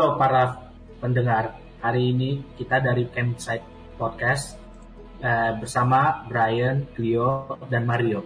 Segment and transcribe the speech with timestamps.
[0.00, 3.60] Halo para pendengar, hari ini kita dari Campsite
[4.00, 4.56] Podcast
[5.20, 8.24] eh, bersama Brian, Cleo, dan Mario.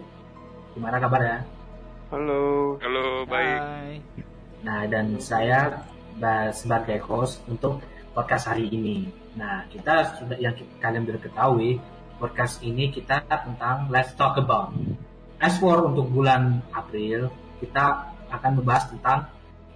[0.71, 1.39] Gimana kabar ya?
[2.15, 2.79] Halo.
[2.79, 3.59] Halo, baik.
[3.59, 3.91] Hai.
[4.63, 5.83] Nah, dan saya
[6.15, 7.83] ba- sebagai host untuk
[8.15, 9.11] podcast hari ini.
[9.35, 11.75] Nah, kita sudah yang kalian sudah ketahui,
[12.23, 14.71] podcast ini kita tentang Let's Talk About.
[15.43, 17.27] As for untuk bulan April,
[17.59, 19.27] kita akan membahas tentang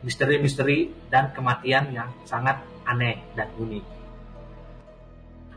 [0.02, 3.86] misteri-misteri dan kematian yang sangat aneh dan unik.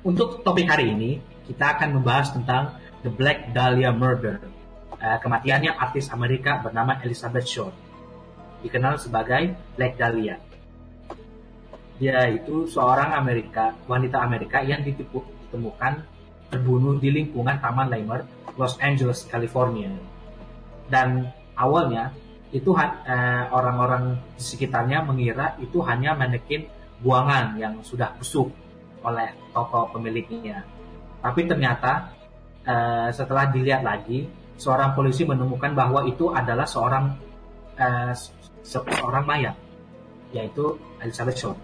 [0.02, 2.74] Untuk topik hari ini, kita akan membahas tentang
[3.06, 4.42] The Black Dahlia Murder.
[5.02, 7.74] Eh, kematiannya artis Amerika bernama Elizabeth Short
[8.62, 10.38] dikenal sebagai Black Dahlia.
[11.98, 16.02] Dia itu seorang Amerika, wanita Amerika yang ditemukan
[16.50, 18.27] terbunuh di lingkungan Taman Leimer,
[18.59, 19.91] Los Angeles, California.
[20.91, 22.11] Dan awalnya
[22.52, 26.69] itu eh, orang-orang di sekitarnya mengira itu hanya manekin
[27.01, 28.52] buangan yang sudah busuk
[29.02, 30.61] oleh toko pemiliknya.
[31.25, 32.12] Tapi ternyata
[32.62, 34.28] eh, setelah dilihat lagi,
[34.61, 37.17] seorang polisi menemukan bahwa itu adalah seorang
[37.81, 39.56] eh, se- seorang mayat,
[40.37, 41.59] yaitu Elizabeth Short.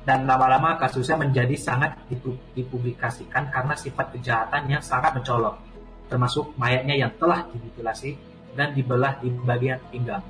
[0.00, 5.54] Dan lama-lama kasusnya menjadi sangat dipu- dipublikasikan karena sifat kejahatannya sangat mencolok,
[6.10, 8.16] termasuk mayatnya yang telah dimutilasi
[8.54, 10.24] dan dibelah di bagian pinggang.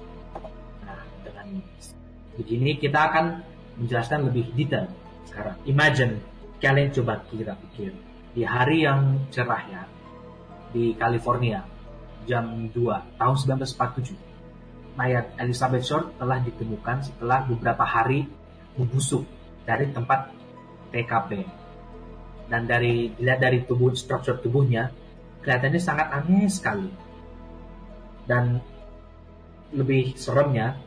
[0.85, 1.61] Nah, dengan
[2.37, 3.25] begini kita akan
[3.81, 4.89] menjelaskan lebih detail
[5.29, 5.57] sekarang.
[5.65, 6.21] Imagine,
[6.61, 7.93] kalian coba kira pikir,
[8.37, 9.83] di hari yang cerah ya,
[10.71, 11.65] di California,
[12.29, 14.31] jam 2 tahun 1947
[14.99, 18.27] mayat Elizabeth Short telah ditemukan setelah beberapa hari
[18.77, 19.25] membusuk
[19.65, 20.29] dari tempat
[20.91, 21.47] TKP.
[22.51, 24.91] Dan dari dilihat dari tubuh struktur tubuhnya,
[25.41, 26.91] kelihatannya sangat aneh sekali.
[28.31, 28.63] Dan
[29.75, 30.79] lebih seremnya,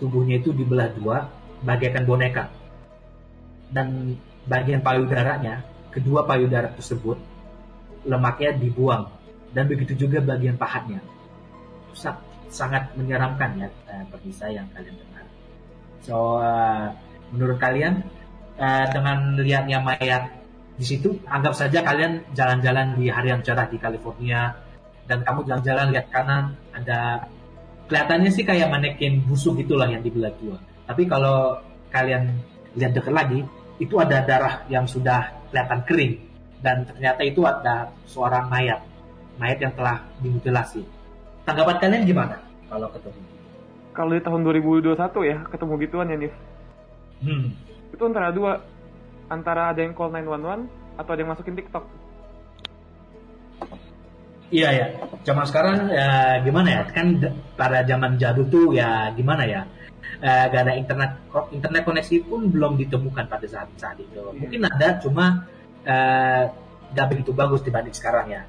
[0.00, 1.28] tubuhnya itu dibelah dua,
[1.60, 2.48] bagaikan boneka.
[3.68, 4.16] Dan
[4.48, 5.60] bagian payudaranya,
[5.92, 7.20] kedua payudara tersebut,
[8.08, 9.12] lemaknya dibuang.
[9.52, 11.04] Dan begitu juga bagian pahatnya.
[11.92, 15.24] Sa- sangat menyeramkan ya eh, yang kalian dengar.
[16.00, 16.88] So eh,
[17.36, 18.00] menurut kalian
[18.56, 20.32] eh, dengan lihatnya mayat
[20.78, 24.54] di situ, anggap saja kalian jalan-jalan di hari yang cerah di California
[25.08, 27.24] dan kamu jalan-jalan lihat kanan ada
[27.88, 30.60] kelihatannya sih kayak manekin busuk gitulah yang dibelah dua.
[30.84, 31.56] Tapi kalau
[31.88, 32.36] kalian
[32.76, 33.40] lihat dekat lagi,
[33.80, 36.14] itu ada darah yang sudah kelihatan kering
[36.60, 38.84] dan ternyata itu ada seorang mayat,
[39.40, 40.84] mayat yang telah dimutilasi.
[41.48, 42.36] Tanggapan kalian gimana
[42.68, 43.20] kalau ketemu?
[43.96, 46.34] Kalau di tahun 2021 ya ketemu gituan ya Nif.
[47.24, 47.56] Hmm.
[47.90, 48.62] Itu antara dua.
[49.28, 51.84] Antara ada yang call 911 atau ada yang masukin TikTok.
[54.48, 54.86] Iya ya,
[55.28, 56.82] zaman sekarang ya gimana ya?
[56.88, 57.20] Kan
[57.52, 59.60] pada zaman jadul tuh ya gimana ya?
[60.18, 61.10] Eh, gak ada internet
[61.52, 64.18] internet koneksi pun belum ditemukan pada saat saat itu.
[64.32, 65.44] Mungkin ada, cuma
[65.84, 66.48] eh,
[66.96, 68.42] gak begitu bagus dibanding sekarang ya.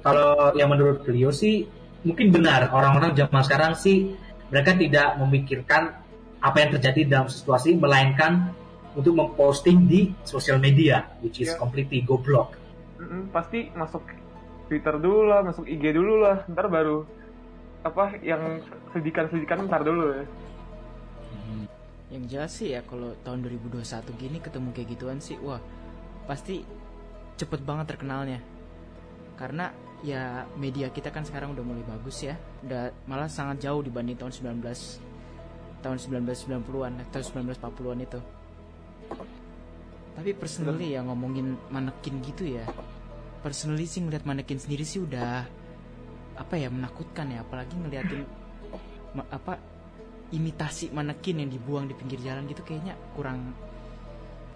[0.00, 1.68] Kalau yang menurut beliau sih
[2.02, 4.16] mungkin benar orang-orang zaman sekarang sih
[4.48, 6.00] mereka tidak memikirkan
[6.42, 8.50] apa yang terjadi dalam situasi melainkan
[8.96, 11.60] untuk memposting di sosial media which is Ya.
[11.60, 12.56] completely goblok.
[12.98, 14.00] Mm-mm, pasti masuk
[14.72, 16.48] Twitter dulu lah, masuk IG dulu lah.
[16.48, 17.04] Ntar baru
[17.84, 18.64] apa yang
[18.96, 20.24] sedikan-sedikan ntar dulu ya.
[22.08, 23.84] Yang jelas sih ya kalau tahun 2021
[24.16, 25.60] gini ketemu kayak gituan sih, wah
[26.24, 26.64] pasti
[27.36, 28.40] cepet banget terkenalnya.
[29.36, 29.68] Karena
[30.00, 34.32] ya media kita kan sekarang udah mulai bagus ya, udah malah sangat jauh dibanding tahun
[34.60, 38.20] 19 tahun 1990-an atau 1940-an itu.
[40.12, 42.64] Tapi personally ya ngomongin manekin gitu ya.
[43.42, 45.44] Personally sih ngeliat manekin sendiri sih udah
[46.38, 48.22] apa ya menakutkan ya, apalagi ngeliatin
[49.18, 49.58] ma- apa
[50.32, 53.52] imitasi manekin yang dibuang di pinggir jalan gitu kayaknya kurang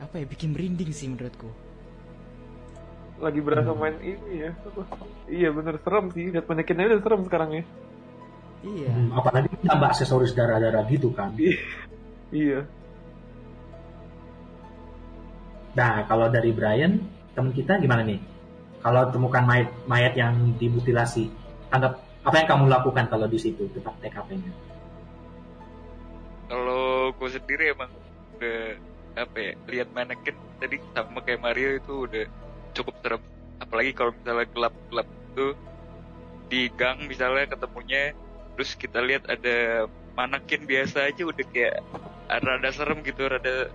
[0.00, 1.50] apa ya bikin merinding sih menurutku.
[3.20, 4.52] Lagi berasa main ini ya.
[5.26, 6.30] Iya bener serem sih.
[6.30, 7.64] Lihat manekin aja udah serem sekarang ya.
[8.62, 8.90] Iya.
[8.94, 11.34] Hmm, apalagi tambah aksesoris darah-darah gitu kan.
[12.30, 12.62] Iya.
[15.76, 17.02] Nah, kalau dari Brian,
[17.36, 18.16] teman kita gimana nih?
[18.86, 21.26] Kalau temukan mayat, mayat yang dimutilasi,
[21.74, 24.54] tanggap apa yang kamu lakukan kalau di situ tempat TKP-nya?
[26.46, 27.90] Kalau gue sendiri emang
[28.38, 28.78] udah
[29.18, 32.24] apa ya lihat manekin tadi sama kayak Mario itu udah
[32.78, 33.22] cukup serem
[33.58, 35.52] apalagi kalau misalnya gelap-gelap tuh
[36.46, 38.14] di gang misalnya ketemunya
[38.54, 41.80] terus kita lihat ada manekin biasa aja udah kayak
[42.28, 43.72] rada serem gitu rada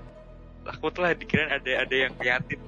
[0.62, 2.62] takut lah dikirain ada ada yang liatin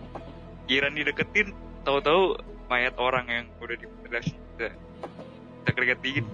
[0.65, 1.53] kirain dideketin
[1.83, 2.39] tahu-tahu
[2.71, 4.67] mayat orang yang udah dimutilasi kita
[5.63, 6.25] kita keringet dingin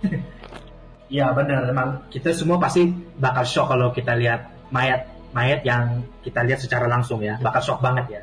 [1.10, 2.86] Iya benar, memang kita semua pasti
[3.18, 7.34] bakal shock kalau kita lihat mayat mayat yang kita lihat secara langsung ya.
[7.42, 8.22] Bakal shock banget ya.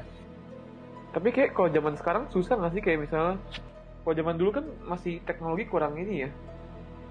[1.12, 2.82] Tapi kayak kalau zaman sekarang susah nggak sih?
[2.84, 3.36] Kayak misalnya
[4.08, 6.30] kalau zaman dulu kan masih teknologi kurang ini ya.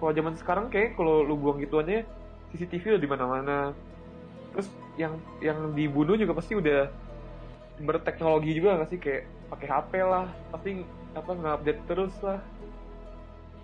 [0.01, 2.09] Kalau zaman sekarang kayak kalau lu buang gituannya
[2.57, 3.59] CCTV udah di mana-mana.
[4.57, 6.89] Terus yang yang dibunuh juga pasti udah
[7.79, 10.71] berteknologi juga nggak sih kayak pakai HP lah, pasti
[11.13, 12.41] apa ngupdate terus lah.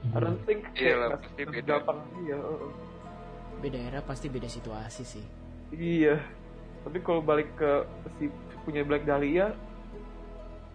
[0.04, 1.68] I don't think Iya kayak lah, nggak- pasti beda.
[1.78, 2.36] gampang iya.
[2.36, 2.70] heeh.
[3.54, 5.24] beda era pasti beda situasi sih
[5.70, 6.18] Iya.
[6.82, 8.26] Tapi kalau balik ke si
[8.60, 9.54] punya Black Dahlia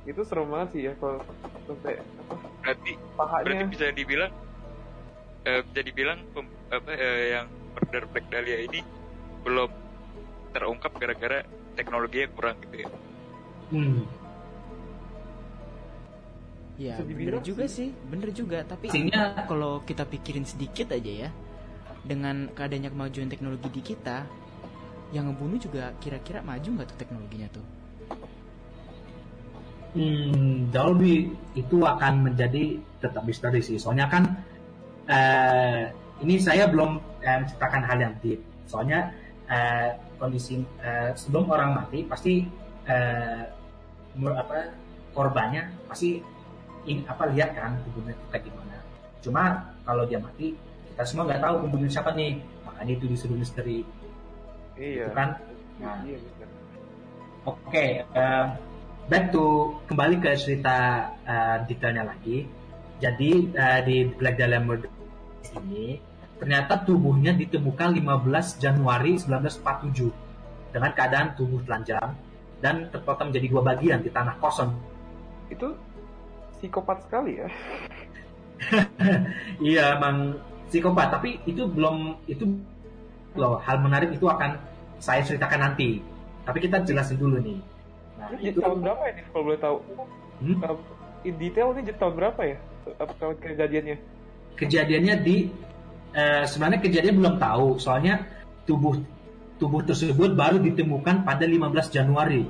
[0.03, 1.19] itu serem banget sih ya kalau
[1.61, 4.31] sampai apa berarti pahanya berarti bisa dibilang
[5.43, 8.79] eh, bisa dibilang pem- apa eh, yang murder Black Dahlia ini
[9.41, 9.67] belum
[10.49, 11.43] terungkap gara-gara
[11.75, 12.89] teknologinya kurang gitu ya
[13.67, 14.07] Hmm.
[16.77, 21.29] ya bener juga sih bener juga tapi Pastinya- kalau kita pikirin sedikit aja ya
[22.05, 24.23] dengan keadanya kemajuan teknologi di kita
[25.09, 27.65] yang ngebunuh juga kira-kira maju nggak tuh teknologinya tuh
[29.97, 33.81] Hmm, jauh lebih itu akan menjadi tetap misteri sih.
[33.81, 34.23] Soalnya kan
[35.09, 35.89] eh,
[36.21, 38.37] ini saya belum eh, menciptakan hal yang deep.
[38.69, 39.09] Soalnya
[39.49, 42.45] eh, kondisi eh, sebelum orang mati pasti
[42.85, 43.41] eh,
[44.33, 44.73] apa
[45.13, 46.21] korbannya pasti
[46.87, 47.99] in, apa lihat kan itu
[48.31, 48.77] kayak gimana.
[49.21, 50.55] Cuma kalau dia mati
[50.93, 52.41] kita semua nggak tahu pembunuh siapa nih.
[52.65, 53.81] Makanya itu disuruh misteri,
[54.77, 55.29] iya itu kan?
[55.81, 56.17] Nah, iya
[57.47, 58.45] Oke, eh,
[59.07, 62.43] back to kembali ke cerita eh, detailnya lagi.
[62.99, 64.91] Jadi eh, di Black Dahlia Murder
[65.63, 65.97] ini
[66.37, 72.13] ternyata tubuhnya ditemukan 15 Januari 1947 dengan keadaan tubuh telanjang
[72.63, 74.73] dan terpotong menjadi dua bagian di tanah kosong.
[75.47, 75.71] itu
[76.57, 77.47] psikopat sekali ya
[79.69, 80.35] Iya, emang
[80.67, 81.13] psikopat.
[81.13, 82.43] Tapi itu belum itu
[83.37, 84.57] loh hal menarik itu akan
[84.97, 86.01] saya ceritakan nanti.
[86.43, 87.61] Tapi kita jelasin dulu nih.
[88.17, 89.77] Nah, ini itu tahun berapa ini kalau boleh tahu
[90.37, 90.61] Hmm?
[90.61, 90.77] Uh,
[91.25, 92.57] in detail ini tahun berapa ya
[93.01, 93.97] apa kejadiannya
[94.53, 95.49] kejadiannya di
[96.13, 98.21] eh, sebenarnya kejadian belum tahu soalnya
[98.69, 98.95] tubuh
[99.57, 102.45] tubuh tersebut baru ditemukan pada 15 Januari.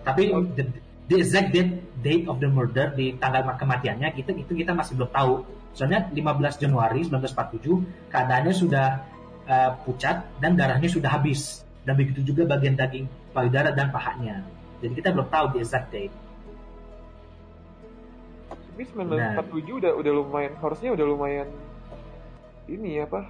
[0.00, 0.44] Tapi Oh.
[0.56, 0.64] the,
[1.12, 5.10] the exact date date of the murder di tanggal kematiannya kita itu kita masih belum
[5.12, 5.34] tahu.
[5.76, 8.86] Soalnya 15 Januari 1947 keadaannya sudah
[9.44, 11.64] eh, pucat dan darahnya sudah habis.
[11.84, 14.44] Dan begitu juga bagian daging payudara dan pahanya.
[14.80, 16.12] Jadi kita belum tahu the exact date.
[18.48, 21.48] Tapi 1947 udah udah lumayan harusnya udah lumayan
[22.70, 23.28] ini apa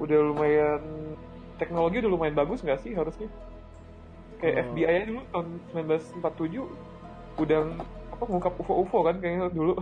[0.00, 0.80] udah lumayan
[1.62, 3.30] teknologi udah lumayan bagus nggak sih harusnya
[4.38, 4.62] kayak Oh.
[4.68, 6.66] FBI aja dulu tahun 1947
[7.38, 7.60] udah
[8.12, 9.74] apa ngungkap UFO UFO kan kayaknya dulu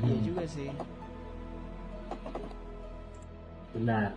[0.00, 0.72] iya juga sih
[3.68, 4.10] Benar.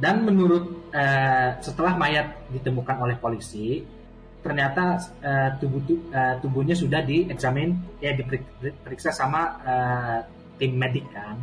[0.00, 3.84] Dan menurut eh, setelah mayat ditemukan oleh polisi,
[4.40, 10.18] ternyata eh, tubuh tu- eh, tubuhnya sudah dieksamin ya diperiksa sama eh,
[10.56, 11.36] tim medik kan.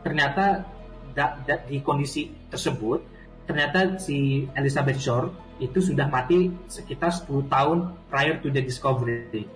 [0.00, 0.64] Ternyata
[1.12, 3.00] da- da- di kondisi tersebut
[3.46, 5.28] ternyata si Elizabeth Shore
[5.62, 9.46] itu sudah mati sekitar 10 tahun prior to the discovery.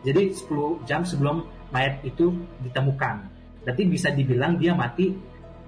[0.00, 2.32] Jadi 10 jam sebelum mayat itu
[2.64, 3.28] ditemukan.
[3.64, 5.12] Berarti bisa dibilang dia mati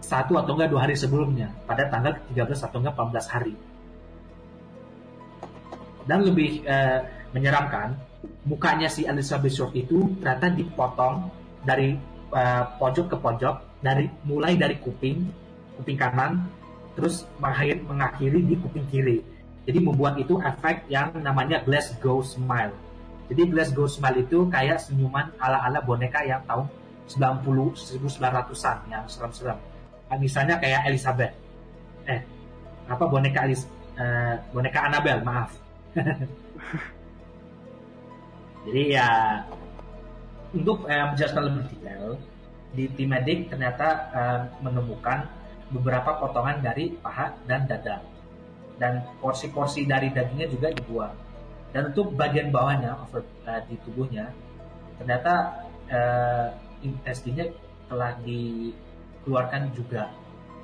[0.03, 3.55] satu atau enggak dua hari sebelumnya pada tanggal 13 atau enggak 14 hari.
[6.03, 6.99] Dan lebih eh,
[7.31, 7.94] menyeramkan,
[8.49, 11.31] mukanya si Elizabeth Short itu ternyata dipotong
[11.63, 11.94] dari
[12.32, 15.27] eh, pojok ke pojok, dari mulai dari kuping,
[15.77, 16.46] kuping kanan,
[16.94, 19.19] terus mengakhiri, mengakhiri di kuping kiri.
[19.67, 22.74] Jadi membuat itu efek yang namanya Glasgow Smile.
[23.31, 26.67] Jadi Glasgow Smile itu kayak senyuman ala-ala boneka yang tahun
[27.10, 29.58] 90 1900-an yang serem-serem.
[30.19, 31.32] Misalnya kayak Elizabeth.
[32.06, 32.20] Eh,
[32.91, 33.65] apa boneka Elis
[33.96, 35.51] eh, boneka Annabelle, maaf.
[38.67, 39.08] Jadi ya
[40.53, 42.19] untuk eh, menjelaskan lebih detail,
[42.72, 45.29] di tim medik ternyata eh, menemukan
[45.72, 48.00] beberapa potongan dari paha dan dada.
[48.81, 51.14] Dan porsi-porsi dari dagingnya juga dibuang.
[51.72, 54.32] Dan untuk bagian bawahnya, over, eh, di tubuhnya,
[55.00, 56.48] ternyata eh,
[56.82, 57.52] intestinnya
[57.88, 60.08] telah dikeluarkan juga.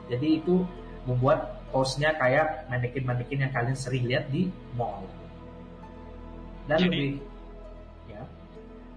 [0.08, 0.64] Jadi itu
[1.04, 5.04] membuat pose-nya kayak manekin-manekin yang kalian sering lihat di mall.
[6.68, 7.12] Dan Jadi- lebih.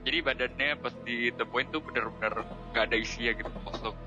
[0.01, 2.34] Jadi badannya pas ditemuin tuh bener-bener
[2.74, 3.98] gak ada isinya gitu kosong.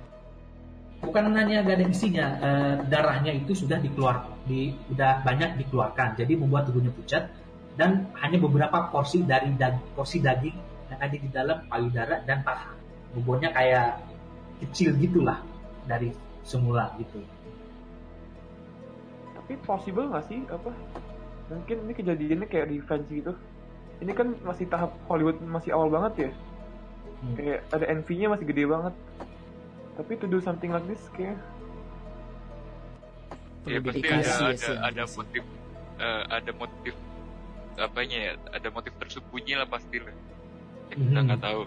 [1.04, 6.32] bukan hanya gak ada isinya, eh, darahnya itu sudah dikeluar, di, udah banyak dikeluarkan, jadi
[6.32, 7.28] membuat tubuhnya pucat
[7.76, 10.56] dan hanya beberapa porsi dari dag- porsi daging
[10.88, 12.72] yang ada di dalam payudara dan paha,
[13.12, 14.00] bobotnya kayak
[14.64, 15.44] kecil gitulah
[15.84, 16.08] dari
[16.40, 17.20] semula gitu.
[19.44, 20.72] tapi possible nggak sih apa
[21.52, 23.32] mungkin ini kejadiannya kayak revenge gitu
[23.98, 26.32] ini kan masih tahap Hollywood masih awal banget ya
[27.24, 27.40] Hmm.
[27.40, 28.92] kayak ada envy-nya masih gede banget
[29.96, 31.40] tapi to do something like this kayak
[33.64, 35.44] ya pasti ada ya ada ada motif
[35.96, 36.94] eh, ada motif
[37.80, 40.12] apanya ya ada motif tersembunyi lah pasti lah
[40.92, 41.26] yang kita Mhm.
[41.32, 41.62] nggak tahu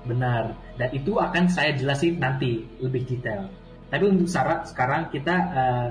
[0.00, 0.56] Benar.
[0.80, 3.52] Dan itu akan saya jelasin nanti lebih detail.
[3.92, 5.88] Tapi untuk syarat sekarang kita eh,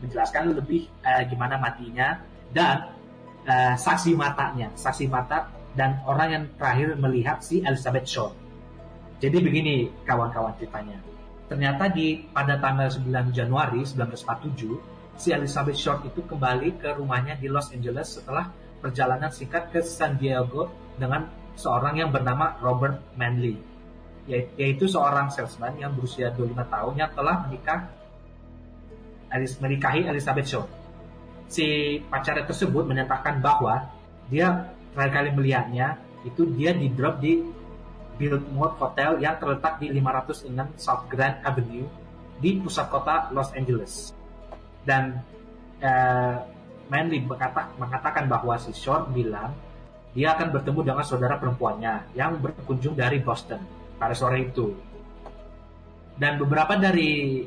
[0.00, 2.24] menjelaskan lebih eh, gimana matinya
[2.56, 2.93] dan
[3.44, 8.34] eh, saksi matanya, saksi mata dan orang yang terakhir melihat si Elizabeth Short.
[9.18, 9.74] Jadi begini
[10.04, 11.00] kawan-kawan ceritanya.
[11.48, 17.46] Ternyata di pada tanggal 9 Januari 1947 si Elizabeth Short itu kembali ke rumahnya di
[17.46, 18.50] Los Angeles setelah
[18.82, 23.74] perjalanan singkat ke San Diego dengan seorang yang bernama Robert Manley
[24.24, 27.92] Ya- yaitu seorang salesman yang berusia 25 tahun yang telah menikah
[29.60, 30.70] menikahi Elizabeth Short.
[31.48, 33.90] Si pacarnya tersebut menyatakan bahwa
[34.32, 37.44] dia terakhir kali melihatnya itu dia di drop di
[38.14, 41.86] Biltmore Hotel yang terletak di 506 South Grand Avenue
[42.38, 44.14] di pusat kota Los Angeles.
[44.86, 45.18] Dan
[45.82, 46.36] eh,
[46.88, 49.52] Manley berkata, mengatakan bahwa si Short bilang
[50.14, 53.58] dia akan bertemu dengan saudara perempuannya yang berkunjung dari Boston
[53.98, 54.70] pada sore itu.
[56.14, 57.42] Dan beberapa dari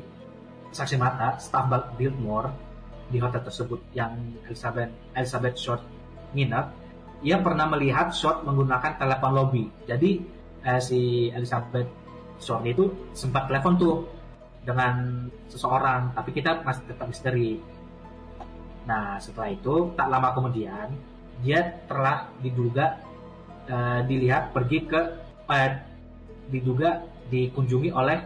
[0.68, 1.64] saksi mata, staf
[1.96, 2.67] Biltmore
[3.08, 5.82] di hotel tersebut yang Elizabeth, Elizabeth Short
[6.36, 6.66] nginep,
[7.24, 9.64] ia pernah melihat Short menggunakan telepon lobby.
[9.88, 10.20] Jadi
[10.64, 11.88] eh, si Elizabeth
[12.38, 13.96] Short itu sempat telepon tuh
[14.62, 17.56] dengan seseorang, tapi kita masih tetap misteri.
[18.84, 20.92] Nah, setelah itu tak lama kemudian
[21.40, 23.00] dia telah diduga
[23.64, 25.00] eh, dilihat pergi ke
[25.48, 25.72] eh,
[26.48, 28.18] diduga dikunjungi oleh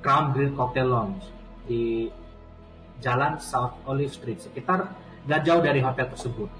[0.00, 1.24] Crown Grill Cocktail Lounge
[1.68, 2.08] di
[3.00, 4.92] Jalan South Olive Street sekitar
[5.26, 6.50] nggak jauh dari hotel tersebut.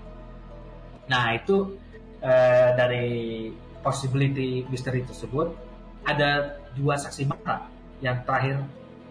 [1.06, 1.78] Nah itu
[2.20, 3.06] eh, dari
[3.80, 5.54] possibility misteri tersebut
[6.02, 7.70] ada dua saksi mata
[8.02, 8.62] yang terakhir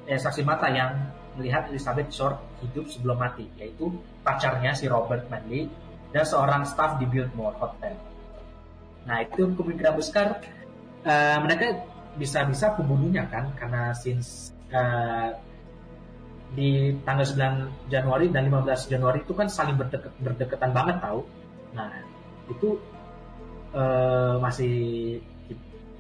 [0.06, 0.92] eh, saksi mata yang
[1.36, 3.92] melihat Elizabeth Short hidup sebelum mati yaitu
[4.24, 5.68] pacarnya si Robert Manley
[6.12, 7.96] dan seorang staf di Biltmore Hotel.
[9.08, 10.40] Nah itu kemungkinan besar
[11.04, 11.84] eh, mereka
[12.16, 15.30] bisa-bisa pembunuhnya kan karena since eh,
[16.54, 21.26] di tanggal 9 Januari dan 15 Januari itu kan saling berdeket, berdekatan banget tahu.
[21.74, 21.90] Nah
[22.52, 22.78] itu
[23.74, 24.76] eh, masih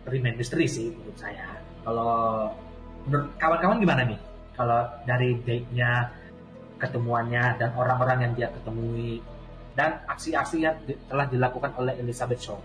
[0.06, 1.50] remain misteri sih menurut saya.
[1.82, 2.54] Kalau
[3.10, 4.20] menurut kawan-kawan gimana nih?
[4.56, 6.08] Kalau dari date-nya,
[6.80, 9.20] ketemuannya dan orang-orang yang dia ketemui
[9.76, 12.60] dan aksi-aksi yang di- telah dilakukan oleh Elizabeth Shaw.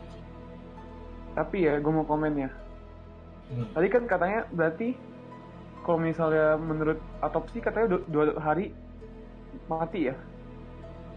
[1.31, 2.51] tapi ya gue mau komen ya
[3.71, 4.99] tadi kan katanya berarti
[5.81, 8.73] kalau misalnya menurut otopsi katanya dua, dua hari
[9.67, 10.17] mati ya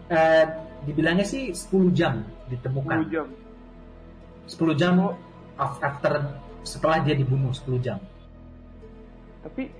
[0.04, 0.44] Eh,
[0.84, 3.08] dibilangnya sih 10 jam 10 ditemukan.
[3.08, 3.26] jam
[4.44, 5.16] 10 jam
[5.56, 6.28] af- after
[6.60, 7.96] setelah dia dibunuh 10 jam.
[9.40, 9.72] tapi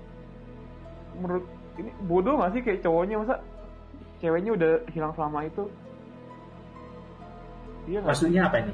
[1.15, 1.45] menurut
[1.77, 3.35] ini bodoh gak sih kayak cowoknya masa
[4.17, 5.63] ceweknya udah hilang selama itu
[7.85, 8.01] iya?
[8.01, 8.73] Maksudnya apa ini?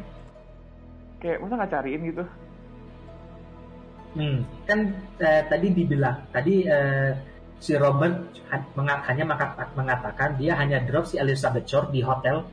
[1.20, 2.24] kayak masa nggak cariin gitu
[4.12, 4.80] Hmm, kan
[5.24, 7.16] eh, tadi dibilang tadi eh,
[7.64, 8.36] si Robert
[9.08, 12.44] hanya mengata- mengatakan dia hanya drop si Elizabeth Short di hotel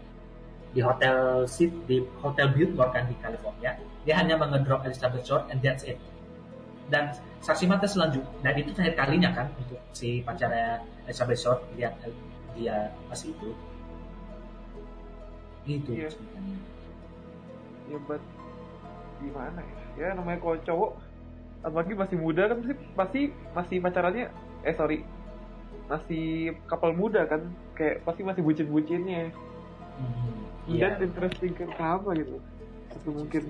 [0.71, 3.75] di hotel seat di hotel Biltmore kan di California.
[4.07, 5.99] Dia hanya mengedrop Elizabeth Short and that's it.
[6.93, 7.11] Dan
[7.43, 10.79] saksi mata selanjutnya dan itu terakhir kalinya kan untuk si pacarnya
[11.11, 12.15] Elizabeth Short lihat eh,
[12.55, 13.51] dia pas itu.
[15.67, 16.57] Gitu ceritanya.
[17.89, 18.23] ya buat
[19.21, 20.91] gimana ya ya namanya kalau cowok
[21.61, 23.21] apalagi masih muda kan pasti pasti
[23.53, 24.27] masih pacarannya
[24.63, 25.03] eh sorry
[25.89, 27.41] masih kapal muda kan
[27.75, 29.33] kayak pasti masih bucin-bucinnya
[29.99, 30.47] Hmm,
[30.79, 31.03] dan iya.
[31.03, 32.39] interesting ke apa gitu
[32.95, 33.43] itu mungkin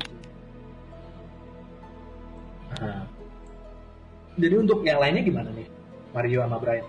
[2.79, 3.05] Nah.
[4.39, 5.67] Jadi untuk yang lainnya gimana nih?
[6.15, 6.87] Mario sama Brian.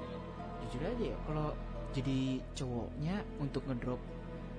[0.63, 1.49] jujur aja ya kalau
[1.91, 2.19] jadi
[2.53, 3.97] cowoknya untuk ngedrop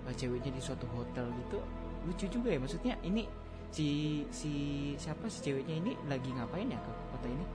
[0.04, 1.62] uh, ceweknya di suatu hotel gitu
[2.02, 3.30] lucu juga ya maksudnya ini
[3.70, 4.52] si si
[4.98, 7.46] siapa si ceweknya ini lagi ngapain ya ke kota ini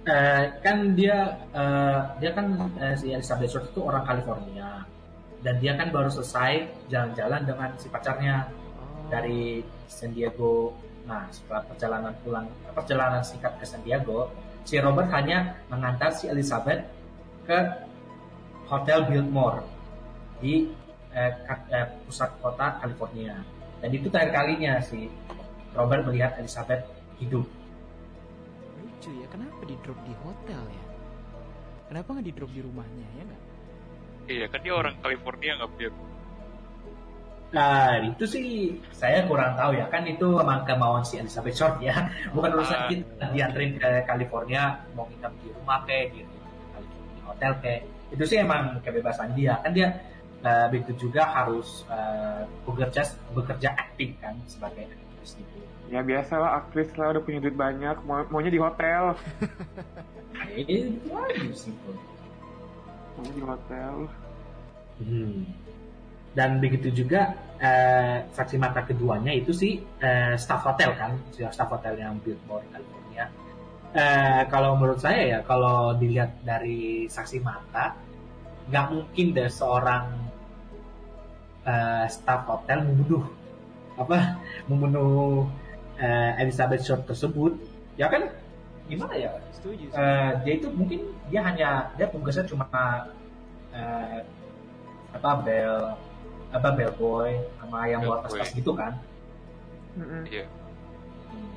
[0.00, 4.80] Eh, kan dia eh, dia kan eh, si Elizabeth Short itu orang California
[5.44, 8.48] dan dia kan baru selesai jalan-jalan dengan si pacarnya
[8.80, 9.60] oh, dari
[9.92, 10.72] San Diego.
[11.04, 14.32] Nah setelah perjalanan pulang perjalanan singkat ke San Diego,
[14.64, 16.80] si Robert hanya mengantar si Elizabeth
[17.44, 17.58] ke
[18.72, 19.60] Hotel Biltmore
[20.40, 20.64] di
[21.12, 21.32] eh,
[21.76, 23.36] eh, pusat kota California.
[23.80, 25.08] Dan itu terakhir kalinya si
[25.72, 26.84] Robert melihat Elizabeth
[27.16, 27.44] hidup.
[28.76, 30.84] lucu ya kenapa di drop di hotel ya
[31.88, 33.42] kenapa nggak di drop di rumahnya ya nggak
[34.30, 35.90] Iya kan dia orang California nggak punya.
[37.50, 38.46] Nah, itu sih
[38.94, 39.90] saya kurang tahu ya.
[39.90, 41.98] Kan itu memang kemauan si Elizabeth Short ya.
[42.36, 42.86] Bukan urusan Ah.
[42.86, 46.36] kita dianterin ke California, mau nginep di rumah kayak gitu.
[46.78, 47.82] Di hotel kayak.
[48.14, 49.58] Itu sih emang kebebasan dia.
[49.66, 49.98] Kan dia
[50.40, 53.02] eh, begitu juga harus eh, bekerja
[53.36, 55.56] bekerja aktif kan sebagai aktris gitu.
[55.90, 59.14] Ya biasa lah aktris lah udah punya duit banyak, mau maunya di hotel,
[61.82, 61.94] bro.
[63.18, 63.94] maunya di hotel.
[65.00, 65.44] Hmm.
[66.30, 71.98] Dan begitu juga eh, saksi mata keduanya itu sih eh, staff hotel kan, staff hotel
[71.98, 73.26] yang Billboard California.
[73.90, 77.98] Eh, kalau menurut saya ya, kalau dilihat dari saksi mata,
[78.70, 80.29] nggak mungkin deh seorang
[81.66, 83.24] eh, staff hotel membunuh
[84.00, 85.44] apa membunuh
[86.00, 87.56] eh, Elizabeth Short tersebut.
[88.00, 88.32] Ya kan
[88.88, 89.30] gimana ya?
[89.54, 89.92] setuju.
[89.92, 92.66] Eh, dia itu mungkin dia hanya dia tugasnya cuma
[93.76, 94.24] eh,
[95.12, 95.94] apa bel
[96.50, 98.96] apa bellboy sama yang buat tas-tas gitu kan.
[100.26, 100.46] Iya.
[101.30, 101.50] Hmm.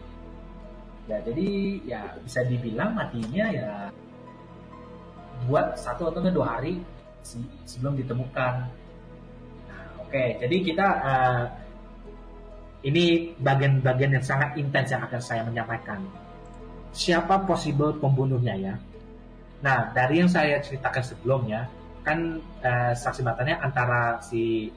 [1.05, 1.47] ya jadi
[1.85, 3.71] ya bisa dibilang matinya ya
[5.45, 6.81] buat satu atau dua hari
[7.21, 8.67] se- sebelum ditemukan
[10.13, 11.43] oke jadi kita eh,
[12.83, 16.03] ini bagian-bagian yang sangat intens yang akan saya menyampaikan.
[16.93, 18.75] Siapa possible pembunuhnya ya?
[19.63, 21.65] Nah dari yang saya ceritakan sebelumnya
[22.03, 24.69] kan eh, saksi matanya antara si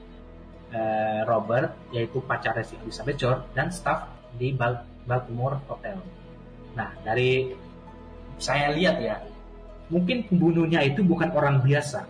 [0.71, 4.07] eh, Robert yaitu pacarnya si Elizabeth Short dan staff
[4.39, 5.99] di Bal- Baltimore Hotel.
[6.73, 7.53] Nah dari
[8.39, 9.19] saya lihat ya
[9.91, 12.07] mungkin pembunuhnya itu bukan orang biasa.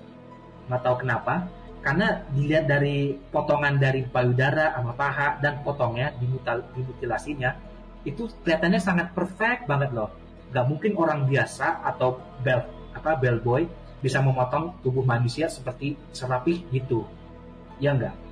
[0.70, 1.50] Nggak tahu kenapa
[1.88, 7.56] karena dilihat dari potongan dari payudara sama paha dan potongnya dimutal, dimutilasinya
[8.04, 10.12] itu kelihatannya sangat perfect banget loh.
[10.52, 13.64] Nggak mungkin orang biasa atau bell apa bellboy
[14.04, 17.08] bisa memotong tubuh manusia seperti serapih gitu.
[17.80, 18.28] Ya enggak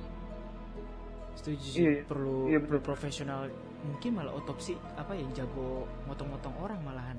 [1.46, 3.46] setuju sih Iya, perlu iya, perlu profesional.
[3.86, 7.18] Mungkin malah otopsi apa ya jago motong-motong orang malahan.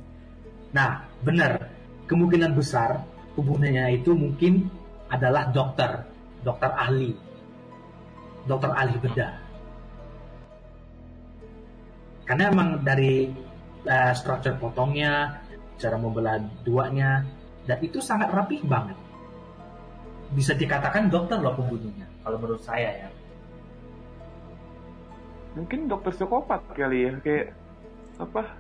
[0.76, 1.72] Nah, benar.
[2.12, 3.08] Kemungkinan besar
[3.40, 4.68] pembunuhnya itu mungkin
[5.08, 6.04] adalah dokter,
[6.48, 7.12] dokter ahli,
[8.48, 9.36] dokter ahli bedah.
[12.24, 13.28] Karena emang dari
[13.84, 15.44] uh, structure potongnya,
[15.76, 17.28] cara membelah duanya,
[17.68, 18.96] dan itu sangat rapih banget.
[20.32, 23.10] Bisa dikatakan dokter loh pembunuhnya, kalau menurut saya ya.
[25.60, 27.52] Mungkin dokter psikopat kali ya, kayak
[28.24, 28.56] apa?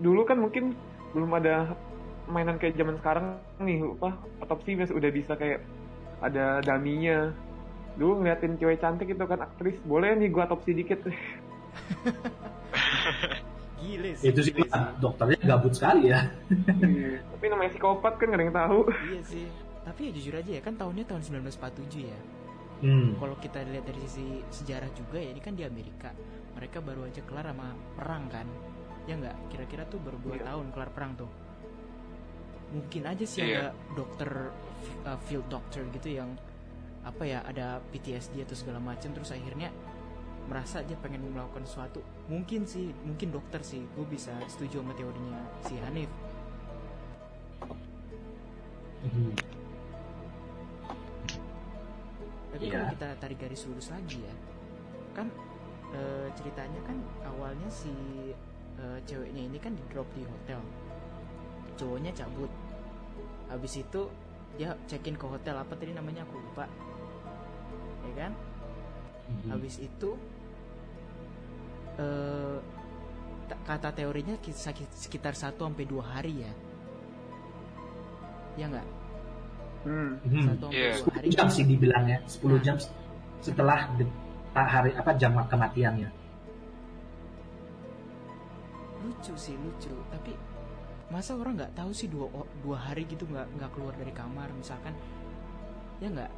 [0.00, 0.72] Dulu kan mungkin
[1.12, 1.72] belum ada
[2.28, 3.26] mainan kayak zaman sekarang
[3.60, 4.12] nih, apa?
[4.44, 5.64] Otopsi udah bisa kayak
[6.18, 7.32] ada daminya.
[7.96, 11.00] Dulu ngeliatin cewek cantik itu kan aktris, boleh nih gua otopsi dikit.
[13.76, 16.28] gile sih Itu sih gile dokternya gabut sekali ya.
[16.80, 17.20] Iya.
[17.28, 18.80] Tapi namanya psikopat kan gak ada yang tahu.
[19.06, 19.46] iya sih
[19.86, 22.18] tapi ya jujur aja ya kan tahunnya tahun 1947 ya
[22.76, 23.16] Hmm.
[23.16, 26.12] kalau kita lihat dari sisi sejarah juga ya ini kan di Amerika
[26.52, 28.44] mereka baru aja kelar sama perang kan
[29.08, 30.44] ya nggak kira-kira tuh baru dua Iya.
[30.52, 31.30] tahun kelar perang tuh
[32.70, 33.50] mungkin aja sih Iya.
[33.50, 34.30] ada dokter
[35.04, 36.34] uh, field doctor gitu yang
[37.02, 39.70] apa ya ada PTSD atau segala macam terus akhirnya
[40.46, 45.40] merasa dia pengen melakukan sesuatu mungkin sih mungkin dokter sih gue bisa setuju sama teorinya
[45.62, 46.10] si Hanif
[49.06, 49.30] Hmm.
[52.50, 52.72] Tapi Iya.
[52.74, 54.34] kalau kita tarik garis lurus lagi ya,
[55.14, 55.28] kan
[55.92, 57.92] eh, ceritanya kan awalnya si
[58.76, 60.58] eh, ceweknya ini kan di drop di hotel,
[61.76, 62.50] cowoknya cabut,
[63.46, 64.00] habis itu
[64.56, 66.64] dia check in ke hotel apa tadi namanya aku lupa,
[68.02, 68.32] ya kan?
[69.26, 69.48] Hmm.
[69.52, 70.10] Habis itu
[71.96, 72.56] eh
[73.46, 74.34] ta- kata teorinya
[74.92, 76.52] sekitar 1 sampai dua hari ya.
[78.56, 78.86] Ya enggak?
[79.84, 80.16] Hmm.
[80.24, 80.44] Hmm.
[80.50, 80.92] Satu sampai Iya.
[80.98, 81.26] dua hari.
[81.30, 82.62] 10 jam sih dibilangnya 10 Nah.
[82.64, 82.76] jam
[83.38, 83.78] setelah
[84.52, 86.08] hari apa jam kematiannya
[89.04, 90.32] lucu sih lucu tapi
[91.06, 92.26] masa orang nggak tahu sih dua
[92.60, 94.94] dua hari gitu nggak nggak keluar dari kamar misalkan
[95.98, 96.32] ya nggak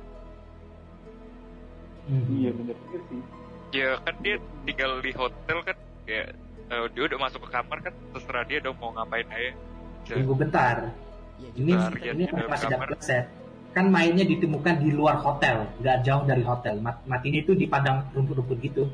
[2.05, 2.25] Hmm.
[2.33, 2.73] Iya juga
[3.05, 3.21] sih.
[3.69, 6.33] Ya kan dia tinggal di hotel kan kayak
[6.67, 9.53] eh, dia udah masuk ke kamar kan terserah dia dong mau ngapain aja.
[10.09, 10.89] Tunggu bentar
[11.37, 12.89] ya ini Bentar, ya, ini masih kamar.
[12.89, 13.25] dapat set
[13.71, 18.09] kan mainnya ditemukan di luar hotel nggak jauh dari hotel Mat- matinya itu di padang
[18.11, 18.89] rumput-rumput gitu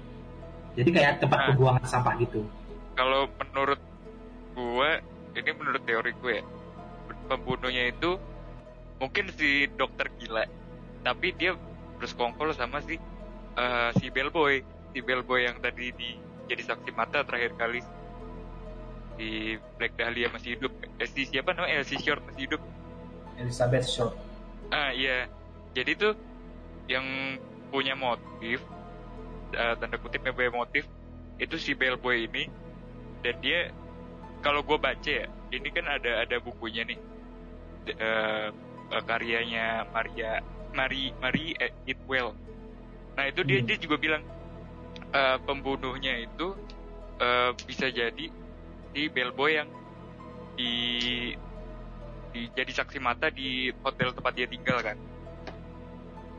[0.74, 1.46] jadi kayak tempat Nah.
[1.48, 2.42] pembuangan sampah gitu
[2.92, 3.78] Kalau menurut
[4.52, 4.90] gue,
[5.34, 6.44] ini menurut teori gue, ya,
[7.26, 8.16] pembunuhnya itu
[9.02, 10.46] mungkin si dokter gila,
[11.02, 11.58] tapi dia
[11.98, 12.96] bersekongkol sama si
[13.58, 14.62] eh, si bellboy,
[14.94, 16.08] si bellboy yang tadi di
[16.44, 17.80] jadi saksi mata terakhir kali
[19.14, 22.62] si Black Dahlia masih hidup, eh, si siapa namanya, eh, si Short masih hidup.
[23.38, 24.14] Elizabeth Short.
[24.70, 25.26] Ah iya.
[25.74, 26.14] Jadi tuh
[26.86, 27.06] yang
[27.74, 28.62] punya motif
[29.56, 30.84] uh, tanda kutip yang punya motif
[31.42, 32.46] itu si bellboy ini
[33.26, 33.74] dan dia
[34.44, 37.00] kalau gue baca ya ini kan ada ada bukunya nih
[37.96, 38.52] uh,
[39.08, 40.44] karyanya Maria
[40.76, 41.56] Mari Mari
[41.88, 42.36] Itwell.
[43.16, 43.66] Nah itu dia Hmm.
[43.66, 44.22] dia juga bilang
[45.14, 46.52] uh, pembunuhnya itu
[47.22, 48.28] uh, bisa jadi
[48.94, 49.70] si bellboy yang
[50.54, 50.74] di,
[52.30, 54.98] di jadi saksi mata di hotel tempat dia tinggal kan.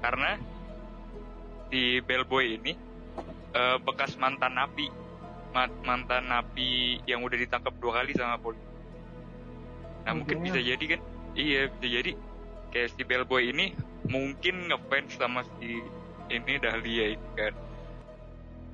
[0.04, 0.38] Karena
[1.72, 2.76] si bellboy ini
[3.56, 5.05] uh, bekas mantan napi
[5.56, 8.64] mantan napi yang udah ditangkap dua kali sama polisi.
[10.04, 10.46] Nah Oh, mungkin damn.
[10.46, 11.02] bisa jadi kan,
[11.34, 12.12] iya bisa jadi
[12.70, 13.72] kayak si bellboy ini
[14.06, 15.80] mungkin ngefans sama si
[16.28, 17.54] ini Dahlia ini kan.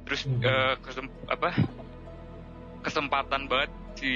[0.09, 0.41] Terus Mhm.
[0.41, 1.49] eh, kesem- apa
[2.81, 4.11] kesempatan banget si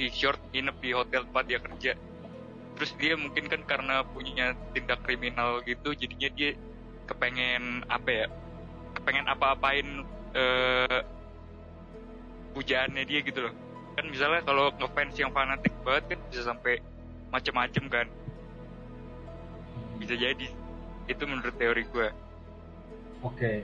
[0.00, 1.92] si short nginep di hotel tempat dia kerja.
[2.78, 6.54] Terus dia mungkin kan karena punya tindak kriminal gitu, jadinya dia
[7.04, 8.26] kepengen apa ya?
[8.96, 9.86] Kepengen apa-apain
[10.32, 11.00] eh
[12.58, 13.54] pujaannya dia gitu loh.
[13.94, 16.82] Kan misalnya kalau ngefans yang fanatik banget kan bisa sampai
[17.30, 18.06] macem-macem kan.
[20.02, 20.48] Bisa jadi.
[21.06, 22.08] Itu menurut teori gue.
[23.22, 23.62] Oke.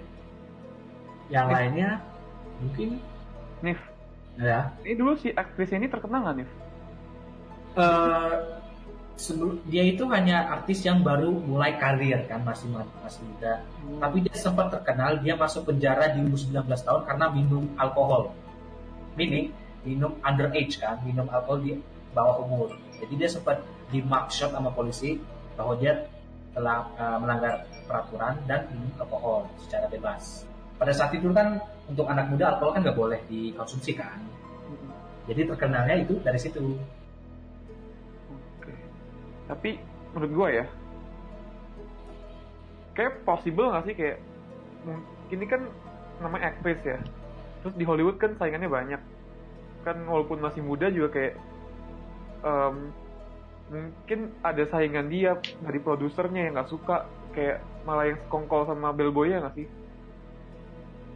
[1.27, 1.91] Yang lainnya
[2.63, 3.03] mungkin
[3.65, 3.81] Nif,
[4.37, 4.69] ya.
[4.85, 6.51] ini dulu si aktris ini terkenal nggak Nif?
[7.75, 8.39] eh
[9.15, 13.63] sebelum dia itu hanya artis yang baru mulai karir kan masih masih muda.
[14.03, 18.35] Tapi dia sempat terkenal dia masuk penjara di umur 19 tahun karena minum alkohol.
[19.15, 21.79] Meaning minum underage kan, minum alkohol di
[22.17, 22.75] bawah umur.
[22.99, 23.61] Jadi dia sempat
[23.93, 25.19] di mugshot sama polisi
[25.55, 26.07] bahwa dia
[26.55, 30.47] telah eh, melanggar peraturan dan minum alkohol secara bebas.
[30.79, 34.19] Pada saat itu kan untuk anak muda alkohol kan nggak boleh dikonsumsi kan.
[35.25, 36.77] Jadi terkenalnya itu dari situ.
[38.61, 38.73] Oke.
[39.49, 39.71] Tapi
[40.13, 40.67] menurut gua ya,
[42.95, 44.19] kayak possible nggak sih kayak
[44.85, 45.61] mung- ini kan
[46.23, 46.99] namanya aktris ya.
[47.65, 49.01] Terus di Hollywood kan saingannya banyak.
[49.89, 51.35] Kan walaupun masih muda juga kayak
[52.45, 52.93] em,
[53.73, 59.33] mungkin ada saingan dia dari produsernya yang nggak suka kayak malah yang sekongkol sama bellboy
[59.33, 59.67] ya nggak sih?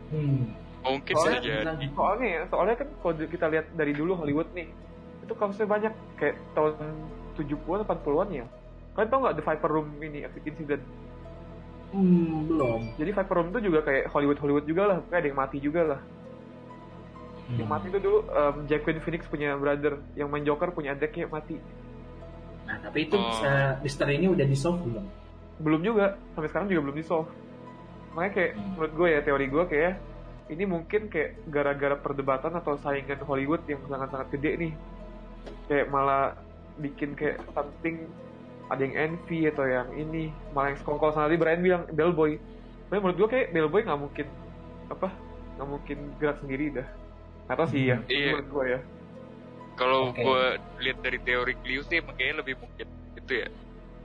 [0.08, 0.56] Hmm.
[0.88, 1.86] Mungkin bisa Soalnya, jadi.
[1.92, 4.72] soalnya ya, soalnya kan kalau kita lihat dari dulu Hollywood nih,
[5.20, 6.80] itu kasusnya banyak kayak tahun
[7.36, 8.46] 70-an 80-an ya.
[8.96, 10.82] Kalian tau nggak The Viper Room ini incident?
[11.92, 12.80] Hmm, belum.
[12.96, 15.82] Jadi Viper Room itu juga kayak Hollywood Hollywood juga lah, kayak ada yang mati juga
[15.84, 16.00] lah.
[17.56, 21.56] Yang mati itu dulu um, Joaquin Phoenix punya brother, yang main Joker punya adiknya mati.
[22.68, 23.40] Nah, tapi itu Oh.
[23.40, 25.04] eh, misteri ini udah di solve belum?
[25.64, 27.28] Belum juga, sampai sekarang juga belum di solve.
[28.12, 28.64] Makanya kayak Hmm.
[28.76, 29.94] menurut gue ya teori gue kayak
[30.48, 34.72] ini mungkin kayak gara-gara perdebatan atau saingan Hollywood yang sangat-sangat gede nih.
[35.72, 36.36] Kayak malah
[36.76, 38.04] bikin kayak something
[38.68, 42.36] ada yang envy atau yang ini malah yang sekongkol sama tadi Brian bilang Bellboy.
[42.88, 44.26] Tapi menurut gue kayak Bellboy nggak mungkin
[44.88, 45.08] apa
[45.56, 46.88] nggak mungkin gerak sendiri dah.
[47.48, 48.36] Atau sih ya, Iya.
[48.36, 48.80] menurut gue ya.
[49.74, 50.20] Kalau Oke.
[50.20, 50.42] gue
[50.82, 53.48] lihat dari teori Clio sih emang kayaknya lebih mungkin itu ya.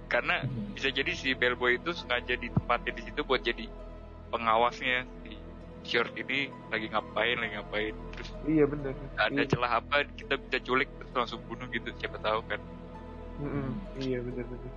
[0.07, 0.77] Karena Mhm.
[0.77, 3.65] bisa jadi si bellboy itu sengaja ditempatin di situ buat jadi
[4.29, 5.33] pengawasnya si
[5.83, 8.93] short ini lagi ngapain lagi ngapain terus Iya bener.
[9.19, 9.49] ada Iya.
[9.51, 12.61] celah apa kita bisa culik terus langsung bunuh gitu siapa tahu kan
[13.33, 13.67] Mm-mm.
[13.97, 14.71] Iya bener bener.